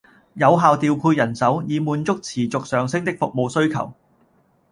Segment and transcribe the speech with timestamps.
[0.33, 3.93] 有效調配人手，以滿足持續上升的服務需求